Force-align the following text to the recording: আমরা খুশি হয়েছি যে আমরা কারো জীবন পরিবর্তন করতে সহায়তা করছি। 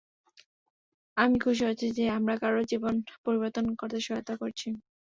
আমরা 1.17 1.39
খুশি 1.43 1.61
হয়েছি 1.65 1.87
যে 1.97 2.05
আমরা 2.17 2.33
কারো 2.41 2.61
জীবন 2.71 2.93
পরিবর্তন 3.25 3.65
করতে 3.79 3.97
সহায়তা 4.01 4.33
করছি। 4.41 4.67